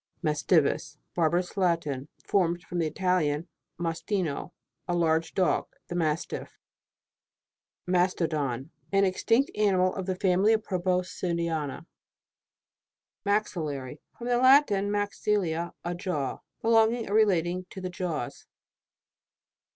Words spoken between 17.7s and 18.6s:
the jaws.